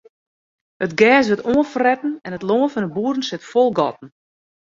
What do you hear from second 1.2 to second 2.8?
wurdt oanfretten en it lân